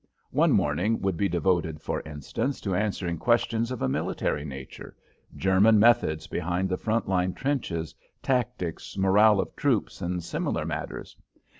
[0.31, 4.95] One morning would be devoted, for instance, to answering questions of a military nature
[5.35, 7.93] German methods behind the front line trenches,
[8.23, 11.15] tactics, morale of troops, and similar matters.